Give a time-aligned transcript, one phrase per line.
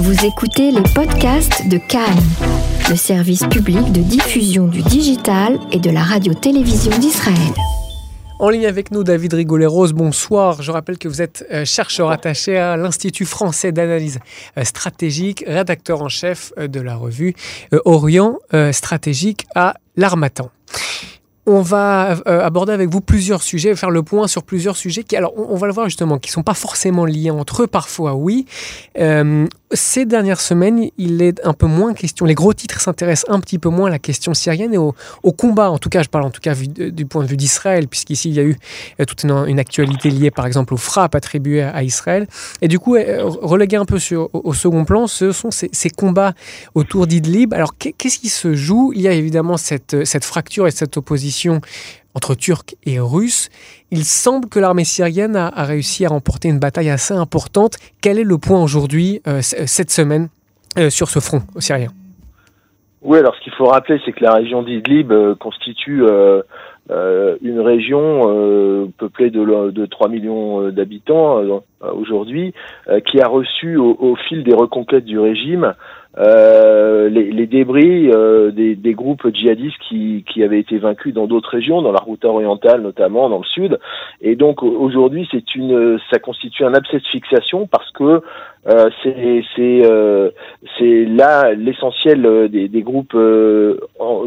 [0.00, 2.24] Vous écoutez les podcasts de Cannes,
[2.88, 7.52] le service public de diffusion du digital et de la radio-télévision d'Israël.
[8.38, 10.62] En ligne avec nous, David Rigoleros, bonsoir.
[10.62, 14.20] Je rappelle que vous êtes euh, chercheur attaché à l'Institut français d'analyse
[14.56, 17.34] euh, stratégique, rédacteur en chef euh, de la revue
[17.84, 18.38] Orient
[18.72, 20.50] stratégique à l'Armatan.
[21.52, 25.32] On va aborder avec vous plusieurs sujets, faire le point sur plusieurs sujets qui, alors,
[25.36, 28.46] on, va le voir justement, qui sont pas forcément liés entre eux, parfois oui.
[29.72, 32.26] Ces dernières semaines, il est un peu moins question.
[32.26, 34.94] Les gros titres s'intéressent un petit peu moins à la question syrienne et au,
[35.38, 35.70] combat.
[35.70, 38.34] En tout cas, je parle en tout cas du point de vue d'Israël, puisqu'ici il
[38.34, 38.56] y a eu
[38.98, 42.26] euh, toute une, actualité liée, par exemple, aux frappes attribuées à, Israël.
[42.62, 43.98] Et du coup, euh, relégué un peu
[44.32, 46.34] au, second plan, ce sont ces, combats
[46.74, 47.54] autour d'Idlib.
[47.54, 48.92] Alors, qu'est-ce qui se joue?
[48.96, 53.48] Il y a évidemment cette fracture et cette opposition entre Turcs et Russes.
[53.90, 57.76] Il semble que l'armée syrienne a, réussi à remporter une bataille assez importante.
[58.02, 60.28] Quel est le point aujourd'hui, euh, cette semaine,
[60.78, 61.90] euh, sur ce front syrien?
[63.02, 66.04] Oui, alors ce qu'il faut rappeler, c'est que la région d'Idlib euh, constitue
[67.42, 71.40] une région peuplée de 3 millions d'habitants
[71.80, 72.52] aujourd'hui,
[73.06, 75.74] qui a reçu au, fil des reconquêtes du régime
[76.18, 81.28] euh, les, les, débris euh, des, des, groupes djihadistes qui, qui, avaient été vaincus dans
[81.28, 83.78] d'autres régions, dans la route orientale notamment, dans le sud.
[84.20, 88.22] Et donc aujourd'hui, c'est une, ça constitue un abcès de fixation parce que
[88.68, 90.30] euh, c'est euh,
[90.78, 93.16] c'est là l'essentiel des, des, groupes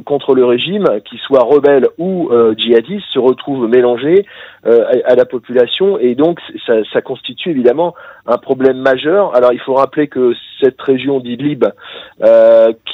[0.06, 4.26] contre le régime, qu'ils soient rebelles ou djihadistes, se retrouvent mélangés
[4.64, 4.72] à,
[5.06, 7.94] à, la population et donc ça, ça constitue évidemment
[8.26, 9.36] un problème majeur.
[9.36, 11.73] Alors il faut rappeler que cette région d'Idlib, euh,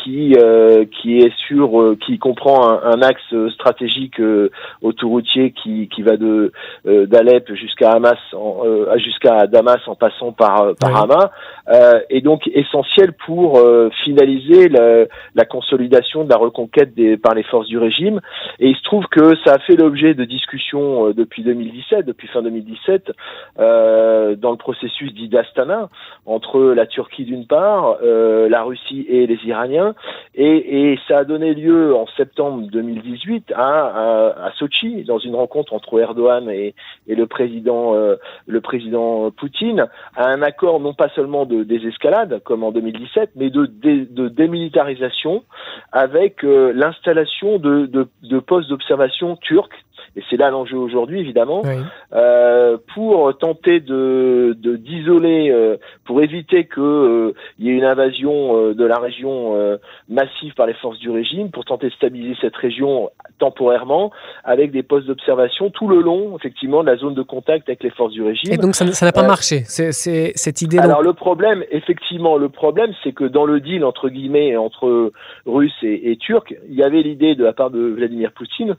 [0.03, 4.21] qui euh, qui est sur, euh, qui comprend un, axe stratégique
[4.81, 6.51] autoroutier qui qui va de
[6.85, 8.17] d'Alep jusqu'à Hamas,
[8.97, 11.31] jusqu'à Damas en passant par par Hama,
[12.09, 13.61] est donc essentiel pour
[14.03, 15.05] finaliser la,
[15.35, 18.19] la, consolidation de la reconquête des, par les forces du régime.
[18.59, 22.41] Et il se trouve que ça a fait l'objet de discussions depuis 2017, depuis fin
[22.41, 23.11] 2017,
[23.57, 25.89] dans le processus d'Astana
[26.25, 29.95] entre la Turquie d'une part, euh, la Russie et les Iraniens,
[30.35, 36.49] et, ça a donné lieu en septembre 2018 à, Sochi dans une rencontre entre Erdogan
[36.49, 36.75] et,
[37.07, 38.15] le président euh,
[38.47, 43.49] le président Poutine à un accord non pas seulement de désescalade comme en 2017, mais
[43.49, 43.65] de,
[44.29, 45.43] démilitarisation
[45.91, 49.69] avec euh, l'installation de postes d'observation turcs
[50.15, 51.61] et c'est là l'enjeu aujourd'hui évidemment,
[52.13, 58.57] euh, pour tenter de d'isoler, euh, pour éviter que euh, il y ait une invasion
[58.57, 59.29] euh, de la région
[60.07, 64.11] massive par les forces du régime, pour tenter de stabiliser cette région temporairement
[64.43, 67.89] avec des postes d'observation tout le long effectivement de la zone de contact avec les
[67.89, 68.53] forces du régime.
[68.53, 70.79] Et donc ça n'a pas marché, c'est cette idée.
[70.79, 75.11] Alors le problème, effectivement, le problème, c'est que dans le deal entre guillemets entre
[75.45, 78.75] Russes et, et Turcs, il y avait l'idée de la part de Vladimir Poutine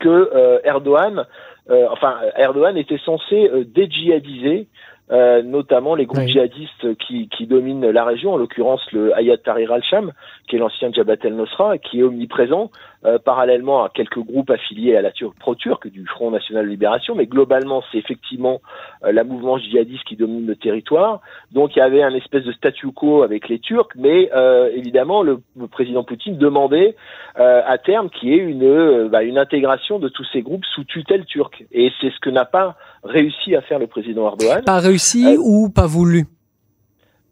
[0.00, 1.24] que euh, Erdogan,
[1.70, 4.66] euh, enfin Erdogan était censé euh, dédjihadiser
[5.12, 9.72] euh, notamment les groupes djihadistes qui, qui, dominent la région, en l'occurrence le Hayat Tahrir
[9.72, 10.12] al-Sham,
[10.48, 12.70] qui est l'ancien Jabhat el-Nosra, qui est omniprésent,
[13.04, 17.14] euh, parallèlement à quelques groupes affiliés à la Turque pro-turque du Front National de Libération,
[17.14, 18.60] mais globalement c'est effectivement
[19.04, 21.20] euh, la mouvance djihadiste qui domine le territoire.
[21.52, 24.30] Donc il y avait un espèce de statu quo avec les Turcs, mais
[24.74, 25.40] évidemment le,
[25.70, 26.96] président Poutine demandait
[27.36, 31.24] à terme qu'il y ait une, bah, une intégration de tous ces groupes sous tutelle
[31.24, 31.64] turque.
[31.72, 34.62] Et c'est ce que n'a pas réussi à faire le président Erdogan.
[34.64, 36.26] Pas réussi euh, ou pas voulu?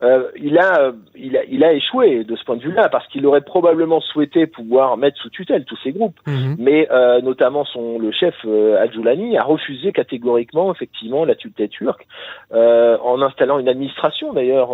[0.03, 3.07] Euh, il, a, euh, il, a, il a échoué de ce point de vue-là parce
[3.09, 6.57] qu'il aurait probablement souhaité pouvoir mettre sous tutelle tous ces groupes, mhm.
[6.59, 12.07] mais euh, notamment son le chef euh, Adjoulani a refusé catégoriquement effectivement la tutelle turque
[12.53, 14.71] euh, en installant une administration d'ailleurs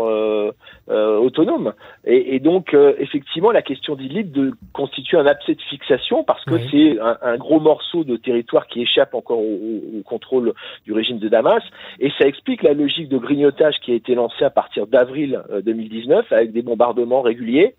[0.88, 1.72] autonome.
[2.04, 6.58] Et, et donc effectivement la question d'Idlib de constitue un abcès de fixation parce que
[6.70, 10.52] c'est un, un, gros morceau de territoire qui échappe encore au, au, contrôle
[10.84, 11.62] du régime de Damas.
[12.00, 16.26] Et ça explique la logique de grignotage qui a été lancée à partir d'avril 2019
[16.32, 17.74] euh, avec des bombardements réguliers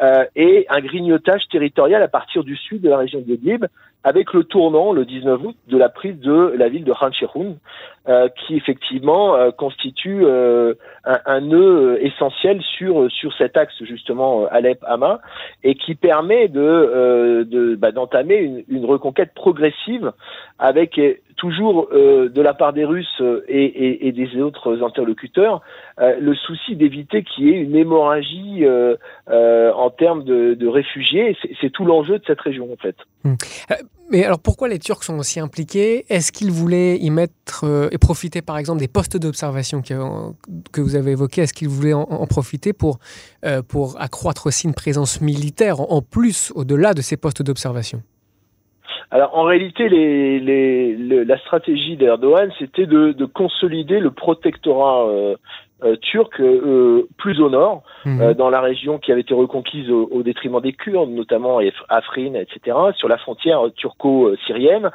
[0.00, 3.66] euh, et un grignotage territorial à partir du sud de la région d'Idlib
[4.02, 7.10] avec le tournant le 19 août de la prise de la ville de Khan
[8.06, 15.20] euh, qui effectivement constitue un, nœud essentiel sur sur cet axe justement Alep-Hama
[15.62, 20.12] et qui permet de bah, d'entamer une, reconquête progressive
[20.58, 21.00] avec
[21.36, 25.62] toujours de la part des Russes et, des autres interlocuteurs
[25.98, 28.64] le souci d'éviter qu'il y ait une hémorragie
[29.28, 31.36] en termes de, réfugiés.
[31.60, 32.96] C'est tout l'enjeu de cette région en fait.
[33.24, 33.34] Hmm.
[34.10, 36.04] Mais alors pourquoi les Turcs sont aussi impliqués?
[36.08, 41.12] Est-ce qu'ils voulaient y mettre et profiter par exemple des postes d'observation que, vous avez
[41.12, 41.42] évoqués?
[41.42, 42.98] Est-ce qu'ils voulaient en, profiter pour
[43.98, 48.02] accroître aussi une présence militaire en plus au-delà de ces postes d'observation?
[49.14, 55.36] Alors en réalité, les, la stratégie d'Erdogan, c'était de, consolider le protectorat euh,
[55.82, 58.34] euh, turc euh, plus au nord, mhm.
[58.34, 63.08] dans la région qui avait été reconquise au, détriment des Kurdes, notamment Afrin, etc., sur
[63.08, 64.90] la frontière turco-syrienne,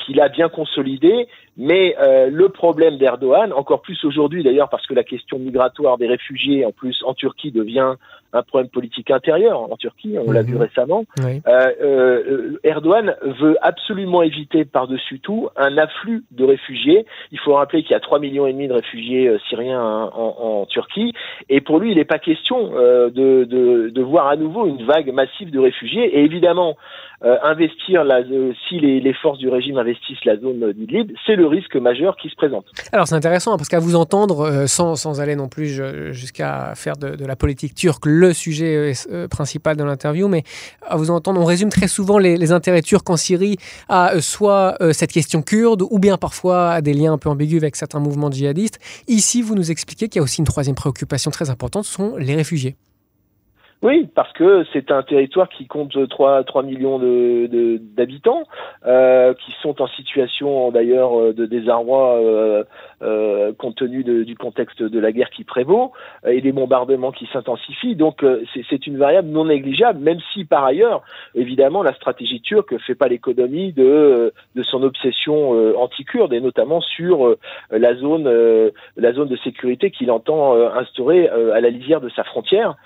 [0.00, 1.26] qu'il a bien consolidé.
[1.56, 1.96] Mais
[2.30, 6.72] le problème d'Erdogan, encore plus aujourd'hui d'ailleurs, parce que la question migratoire des réfugiés, en
[6.72, 7.94] plus en Turquie, devient
[8.32, 10.62] un problème politique intérieur en Turquie, on l'a vu mhm.
[10.62, 11.04] récemment.
[11.20, 11.40] Euh,
[11.82, 17.06] euh, Erdogan veut absolument éviter par-dessus tout un afflux de réfugiés.
[17.32, 20.09] Il faut rappeler qu'il y a 3 millions et demi de réfugiés euh, syriens hein,
[20.14, 21.12] en, Turquie,
[21.48, 25.12] et pour lui, il n'est pas question euh, de, de, voir à nouveau une vague
[25.12, 26.18] massive de réfugiés.
[26.18, 26.76] Et évidemment,
[27.24, 28.22] euh, investir la,
[28.68, 32.28] si les, les, forces du régime investissent la zone d'Idlib, c'est le risque majeur qui
[32.28, 32.66] se présente.
[32.92, 36.96] Alors c'est intéressant hein, parce qu'à vous entendre, sans, sans aller non plus jusqu'à faire
[36.96, 40.42] de, la politique turque le sujet euh, euh, principal de l'interview, mais
[40.86, 43.58] à vous entendre, on résume très souvent les, intérêts turcs en Syrie
[43.88, 47.62] à euh, soit cette question kurde, ou bien parfois à des liens un peu ambigus
[47.62, 48.78] avec certains mouvements djihadistes.
[49.08, 52.34] Ici, vous nous expliquez qu'il y a aussi une troisième préoccupation très importante, sont les
[52.34, 52.76] réfugiés.
[53.82, 58.42] Oui, parce que c'est un territoire qui compte 3, 3 millions d'habitants,
[58.84, 62.64] de, euh, qui sont en situation d'ailleurs de désarroi euh,
[63.02, 65.92] euh, compte tenu de, du contexte de la guerre qui prévaut
[66.26, 67.96] et des bombardements qui s'intensifient.
[67.96, 71.02] Donc euh, c'est une variable non négligeable, même si par ailleurs,
[71.34, 76.82] évidemment, la stratégie turque fait pas l'économie de, de son obsession euh, anti-kurde et notamment
[76.82, 77.34] sur
[77.70, 78.28] la zone
[78.96, 82.76] la zone de sécurité qu'il entend instaurer à la lisière de sa frontière,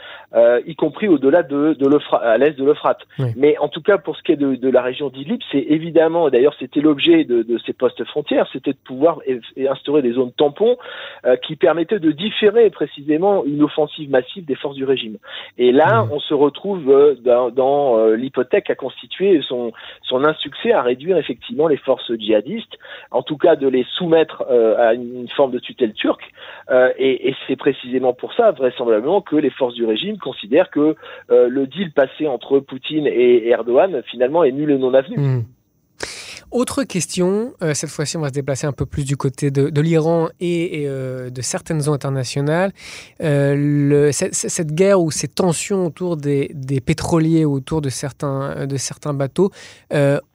[0.84, 1.86] compris au-delà de, de
[2.16, 3.02] à l'est de l'Euphrate.
[3.36, 6.28] Mais en tout cas, pour ce qui est de, de la région d'Idlib, c'est évidemment,
[6.28, 9.20] d'ailleurs c'était l'objet de, de, ces postes frontières, c'était de pouvoir
[9.76, 10.76] instaurer des zones tampons
[11.24, 15.16] euh, qui permettaient de différer précisément une offensive massive des forces du régime.
[15.56, 16.12] Et là, mmh.
[16.12, 19.72] on se retrouve euh, dans, dans euh, l'hypothèque à constituer son,
[20.02, 22.76] son insuccès à réduire effectivement les forces djihadistes,
[23.10, 24.42] en tout cas de les soumettre
[24.88, 26.26] à une forme de tutelle turque.
[26.98, 30.96] et, et c'est précisément pour ça, vraisemblablement, que les forces du régime considèrent que
[31.28, 35.16] le deal passé entre Poutine et Erdogan, finalement, est nul et non avenu.
[35.16, 35.42] Mmh.
[36.54, 39.80] Autre question, euh, cette fois-ci on va se déplacer un peu plus du côté de,
[39.80, 42.70] l'Iran et, euh, de certaines zones internationales.
[43.20, 46.54] Euh, cette, guerre ou ces tensions autour des,
[46.86, 49.50] pétroliers, autour de certains, de certains bateaux,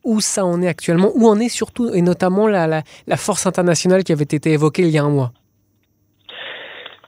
[0.03, 1.09] où ça en est actuellement?
[1.15, 2.83] Où en est surtout et notamment la
[3.15, 5.31] force internationale qui avait été évoquée il y a un mois?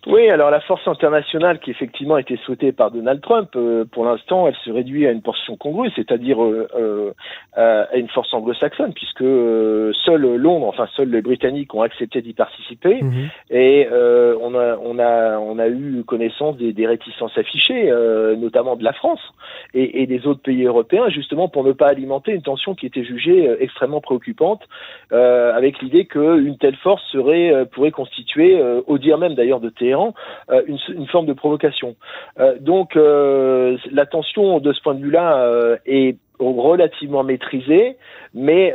[0.07, 4.03] Oui, alors la force internationale qui effectivement a été souhaitée par Donald Trump, euh, pour
[4.03, 6.67] l'instant, elle se réduit à une portion congrue, c'est-à-dire euh,
[7.55, 12.33] euh, à une force anglo-saxonne, puisque seul Londres, enfin seuls les Britanniques ont accepté d'y
[12.33, 13.29] participer, mhm.
[13.51, 17.91] et on a on a on a eu connaissance des, des réticences affichées,
[18.37, 19.21] notamment de la France
[19.75, 23.03] et, et, des autres pays européens, justement pour ne pas alimenter une tension qui était
[23.03, 24.61] jugée extrêmement préoccupante,
[25.11, 31.07] avec l'idée qu'une telle force serait pourrait constituer, au dire même d'ailleurs de Euh, une,
[31.07, 31.95] forme de provocation.
[32.39, 37.97] Euh, donc euh, la tension de ce point de vue-là est relativement maîtrisée,
[38.33, 38.73] mais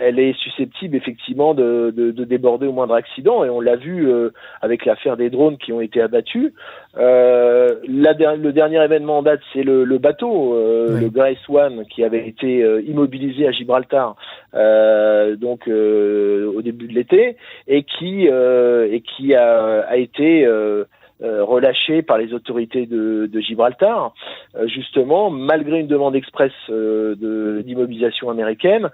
[0.00, 1.90] elle est susceptible effectivement de,
[2.24, 4.08] déborder au moindre accident, et on l'a vu
[4.62, 6.52] avec l'affaire des drones qui ont été abattus.
[6.96, 13.46] le dernier événement en date, c'est le, bateau, le Grace One, qui avait été immobilisé
[13.46, 14.16] à Gibraltar,
[14.52, 17.36] donc au début de l'été,
[17.68, 20.46] et qui et qui a, a été
[21.22, 24.12] euh, relâché par les autorités de, Gibraltar,
[24.56, 28.90] euh, justement, malgré une demande express euh, d'immobilisation américaine,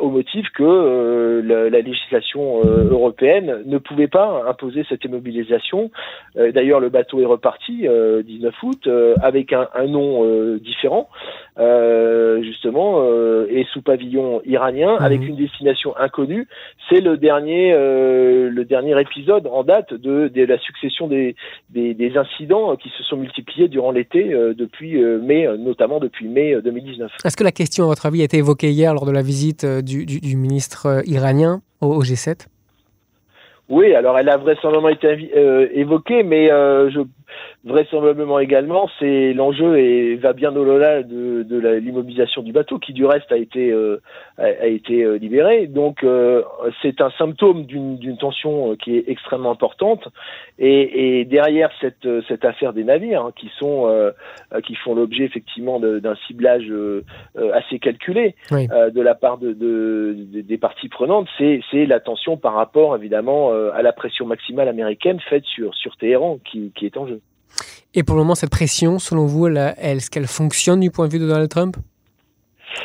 [0.00, 5.90] au motif que la, la, législation européenne ne pouvait pas imposer cette immobilisation.
[6.34, 8.88] D'ailleurs, le bateau est reparti 19 août
[9.22, 11.08] avec un nom différent,
[11.56, 13.02] justement,
[13.48, 15.28] et sous pavillon iranien, avec mhm.
[15.28, 16.48] une destination inconnue.
[16.88, 21.34] C'est le dernier, le dernier épisode en date de, de la succession des,
[21.70, 26.28] des, incidents qui se sont multipliés durant l'été euh, depuis euh, mai, euh, notamment depuis
[26.28, 27.12] mai 2019.
[27.24, 29.66] Est-ce que la question, à votre avis, a été évoquée hier lors de la visite
[29.66, 32.46] du, ministre iranien au, G7
[33.68, 35.28] oui, alors elle a vraisemblablement été
[35.74, 37.00] évoquée, mais je
[37.66, 43.04] vraisemblablement également, c'est l'enjeu et va bien au-delà de, de l'immobilisation du bateau, qui du
[43.04, 44.00] reste a été euh,
[44.38, 45.66] a, été euh, libéré.
[45.66, 46.44] Donc euh,
[46.80, 50.06] c'est un symptôme d'une tension qui est extrêmement importante.
[50.60, 53.92] Et, et derrière cette cette affaire des navires, hein, qui sont
[54.64, 56.72] qui font l'objet effectivement d'un ciblage
[57.52, 62.54] assez calculé de la part de, de, des parties prenantes, c'est c'est la tension par
[62.54, 67.08] rapport évidemment à la pression maximale américaine faite sur sur Téhéran qui, qui est en
[67.08, 67.20] jeu.
[67.94, 71.18] Et pour le moment, cette pression, selon vous, est-ce qu'elle fonctionne du point de vue
[71.18, 71.76] de Donald Trump?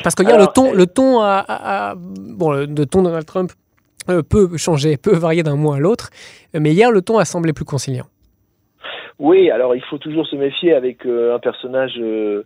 [0.02, 3.52] Parce que hier, le ton, le ton, bon, le ton de Donald Trump
[4.08, 6.10] euh, peut changer, peut varier d'un mois à l'autre,
[6.54, 8.06] mais hier, le ton a semblé plus conciliant.
[9.22, 12.42] Oui, alors il faut toujours se méfier avec euh, un personnage euh,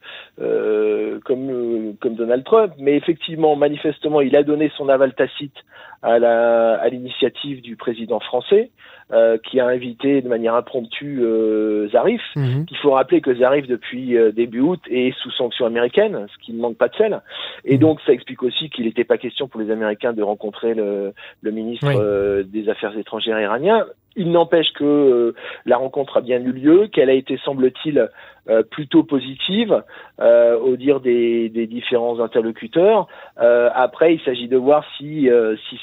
[1.24, 5.56] comme, comme Donald Trump, mais effectivement, manifestement, il a donné son aval tacite
[6.02, 8.70] à l'initiative du président français.
[9.12, 12.20] Euh, qui a invité de manière impromptue euh, Zarif.
[12.34, 12.66] Mhm.
[12.68, 16.52] Il faut rappeler que Zarif, depuis euh, début août, est sous sanction américaine, ce qui
[16.52, 17.20] ne manque pas de sel.
[17.64, 17.78] Et mhm.
[17.78, 21.50] donc, ça explique aussi qu'il n'était pas question pour les Américains de rencontrer le, le
[21.52, 23.86] ministre euh, des Affaires étrangères iranien.
[24.16, 28.08] Il n'empêche que la rencontre a bien eu lieu, qu'elle a été, semble-t-il,
[28.48, 29.82] euh, plutôt positive
[30.20, 33.08] euh, au dire des, différents interlocuteurs.
[33.40, 35.28] Euh, après, il s'agit de voir si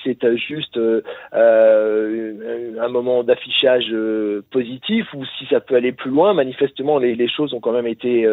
[0.04, 0.80] c'est juste
[1.34, 3.94] un moment d'affichage
[4.52, 6.34] positif ou si ça peut aller plus loin.
[6.34, 8.25] Manifestement, les, choses ont quand même été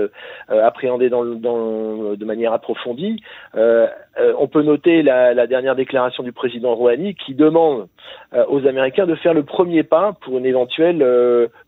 [0.49, 3.21] appréhendées de manière approfondie.
[3.57, 7.89] on peut noter la, la, dernière déclaration du président Rouhani qui demande
[8.49, 11.05] aux Américains de faire le premier pas pour une éventuelle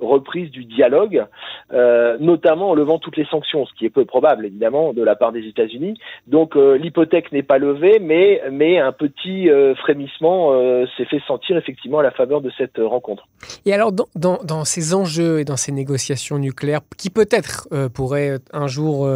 [0.00, 1.26] reprise du dialogue,
[1.71, 5.33] notamment en levant toutes les sanctions, ce qui est peu probable évidemment de la part
[5.33, 5.99] des États-Unis.
[6.26, 11.57] Donc euh, l'hypothèque n'est pas levée, mais un petit euh, frémissement euh, s'est fait sentir
[11.57, 13.26] effectivement à la faveur de cette rencontre.
[13.67, 19.09] Et alors dans, ces enjeux et dans ces négociations nucléaires, qui peut-être pourraient un jour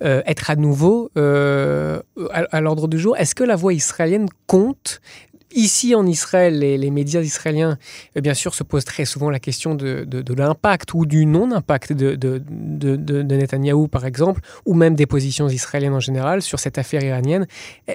[0.00, 5.00] être à nouveau à l'ordre du jour, est-ce que la voix israélienne compte
[5.54, 7.78] Ici, en Israël, les, médias israéliens,
[8.16, 12.14] euh, bien sûr, se posent très souvent la question de, l'impact ou du non-impact de,
[12.16, 17.46] de, Netanyahou, par exemple, ou même des positions israéliennes en général sur cette affaire iranienne.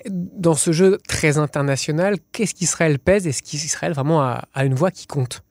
[0.10, 5.08] Dans ce jeu très international, qu'est-ce qu'Israël pèse Est-ce qu'Israël vraiment a une voix qui
[5.08, 5.44] compte?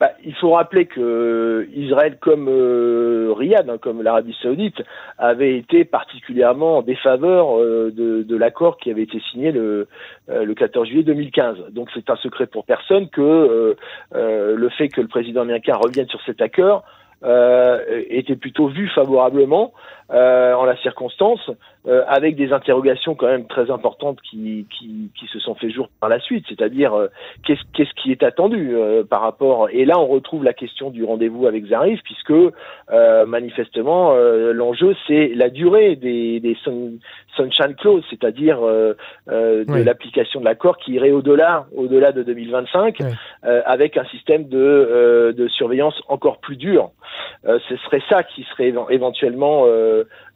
[0.00, 4.82] Bah, il faut rappeler que Israël, comme euh, Riyad, hein, comme l'Arabie Saoudite,
[5.18, 9.86] avait été particulièrement en défaveur euh, de, l'accord qui avait été signé le,
[10.28, 11.70] euh, le 14 juillet 2015.
[11.70, 13.76] Donc c'est un secret pour personne que
[14.12, 16.84] le fait que le président américain revienne sur cet accord
[17.24, 19.72] était plutôt vu favorablement
[20.10, 21.50] en la circonstance,
[21.88, 25.88] euh, avec des interrogations quand même très importantes qui, qui, qui se sont fait jour
[25.98, 27.08] par la suite, c'est-à-dire euh,
[27.44, 31.02] qu'est-ce qu'est-ce qui est attendu euh, par rapport et là on retrouve la question du
[31.02, 32.32] rendez-vous avec Zarif puisque
[33.26, 36.56] manifestement l'enjeu c'est la durée des, des
[37.34, 42.98] sunshine clause, c'est-à-dire de l'application de l'accord qui irait au-delà au-delà de 2025
[43.42, 46.90] avec un système de, de surveillance encore plus dur.
[47.44, 49.66] Ce serait ça qui serait éventuellement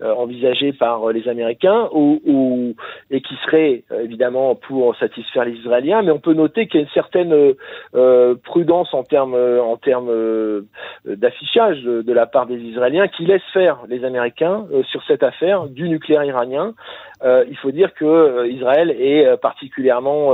[0.01, 2.75] envisagé par les américains ou, ou,
[3.11, 6.83] et qui serait euh, évidemment pour satisfaire les Israéliens, mais on peut noter qu'il y
[6.83, 7.55] a une certaine
[7.95, 10.63] euh, prudence en termes en euh,
[11.05, 15.89] d'affichage de, la part des Israéliens qui laissent faire les Américains sur cette affaire du
[15.89, 16.75] nucléaire iranien.
[17.25, 20.33] Il faut dire que Israël est particulièrement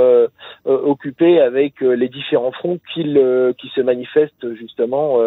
[0.65, 5.19] occupé avec les différents fronts qui se manifestent justement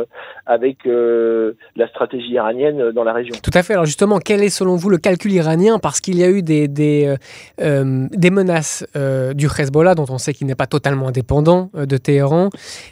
[0.46, 3.36] avec la stratégie iranienne dans la région.
[3.42, 3.74] Tout à fait.
[3.74, 5.80] Alors justement, quel est selon vous le calcul iranien?
[5.80, 7.18] Parce qu'il y a eu des, euh,
[7.62, 12.50] euh, menaces euh, du Hezbollah, dont on sait qu'il n'est pas totalement indépendant de Téhéran,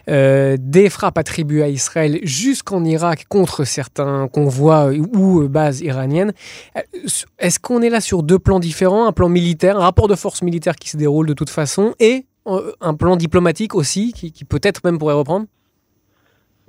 [0.07, 6.33] des frappes attribuées à Israël jusqu'en Irak contre certains convois ou bases iraniennes.
[7.39, 10.41] Est-ce qu'on est là sur deux plans différents, un plan militaire, un rapport de force
[10.41, 14.81] militaire qui se déroule de toute façon, et un plan diplomatique aussi, qui, qui peut-être
[14.83, 15.45] même pourrait reprendre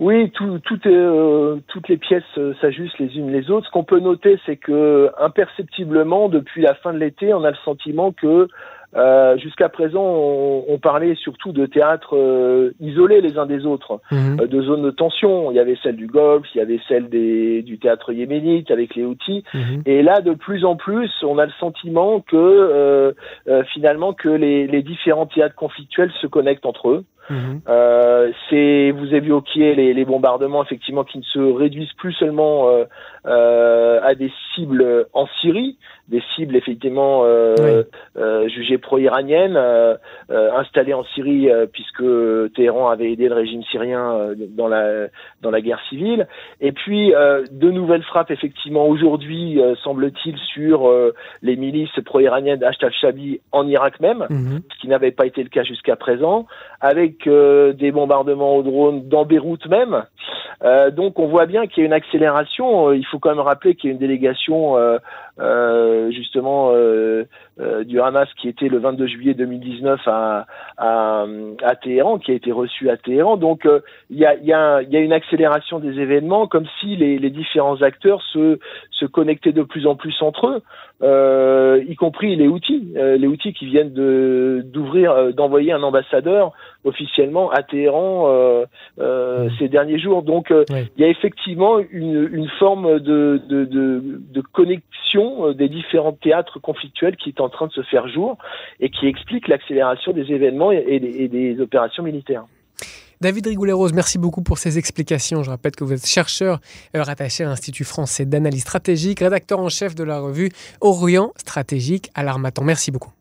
[0.01, 3.67] oui, tout, tout est, euh, toutes les pièces euh, s'ajustent les unes les autres.
[3.67, 7.57] Ce qu'on peut noter, c'est que imperceptiblement, depuis la fin de l'été, on a le
[7.65, 8.49] sentiment que
[8.97, 14.37] euh, jusqu'à présent, on, parlait surtout de théâtres isolés les uns des autres, mhm.
[14.37, 15.51] de zones de tension.
[15.51, 18.95] Il y avait celle du Golfe, il y avait celle des, du théâtre yéménite avec
[18.95, 19.43] les outils.
[19.53, 19.83] Mhm.
[19.87, 23.15] Et là, de plus en plus, on a le sentiment que
[23.73, 27.05] finalement que les, les différents théâtres conflictuels se connectent entre eux.
[27.31, 27.61] Mhm.
[27.69, 32.85] Euh, c'est vous évoquiez les, les bombardements effectivement qui ne se réduisent plus seulement euh,
[33.27, 35.79] euh, à des cibles en Syrie,
[36.09, 37.83] des cibles effectivement euh,
[38.19, 39.97] euh, jugées pro-iraniennes, euh,
[40.29, 42.05] installées en Syrie puisque
[42.55, 45.07] Téhéran avait aidé le régime syrien dans la
[45.41, 46.27] dans la guerre civile.
[46.61, 47.13] Et puis
[47.51, 50.93] de nouvelles frappes effectivement aujourd'hui semble-t-il sur
[51.43, 54.61] les milices pro-iraniennes d'Ashtal Shabi en Irak même, mhm.
[54.71, 56.47] ce qui n'avait pas été le cas jusqu'à présent,
[56.81, 60.05] avec des bombardements au drone dans Beyrouth même.
[60.93, 62.93] donc on voit bien qu'il y a une accélération.
[62.93, 64.77] il faut quand même rappeler qu'il y a une délégation
[65.41, 67.25] euh, justement euh,
[67.59, 70.47] euh, du Hamas qui était le 22 juillet 2019 à,
[70.79, 71.27] à,
[71.83, 73.37] Téhéran, qui a été reçu à Téhéran.
[73.37, 73.67] Donc
[74.11, 78.61] il y a, une accélération des événements, comme si les, différents acteurs se,
[78.93, 80.63] se connectaient de plus en plus entre eux,
[81.03, 86.53] euh, y compris les outils, les outils qui viennent d'ouvrir, d'envoyer un ambassadeur
[86.85, 88.65] officiellement à Téhéran euh,
[88.99, 90.23] euh, ces derniers jours.
[90.23, 95.69] Donc il y a effectivement une, une forme de, de, de, de connexion euh, des
[95.69, 98.37] différents théâtres conflictuels qui est en train de se faire jour
[98.81, 102.45] et qui explique l'accélération des événements et, des, opérations militaires.
[103.21, 105.43] David Rigoulet-Rose, merci beaucoup pour ces explications.
[105.43, 106.59] Je rappelle que vous êtes chercheur
[106.97, 110.51] euh, rattaché à l'Institut français d'analyse stratégique, rédacteur en chef de la revue
[110.81, 112.65] Orient stratégique à l'Armatan.
[112.65, 113.13] Merci beaucoup.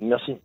[0.00, 0.36] Merci.